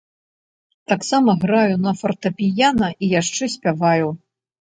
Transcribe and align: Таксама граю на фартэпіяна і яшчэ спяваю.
Таксама 0.93 1.35
граю 1.43 1.75
на 1.87 1.93
фартэпіяна 1.99 2.87
і 2.95 3.05
яшчэ 3.21 3.51
спяваю. 3.57 4.07